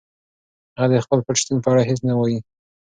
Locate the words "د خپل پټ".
0.91-1.35